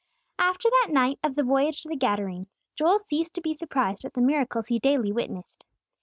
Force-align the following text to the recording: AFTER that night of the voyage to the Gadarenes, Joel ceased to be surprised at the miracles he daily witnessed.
AFTER 0.39 0.67
that 0.67 0.89
night 0.91 1.19
of 1.23 1.35
the 1.35 1.43
voyage 1.43 1.83
to 1.83 1.87
the 1.89 1.95
Gadarenes, 1.95 2.47
Joel 2.73 2.97
ceased 2.97 3.35
to 3.35 3.41
be 3.41 3.53
surprised 3.53 4.03
at 4.03 4.13
the 4.15 4.21
miracles 4.21 4.65
he 4.65 4.79
daily 4.79 5.11
witnessed. 5.11 5.63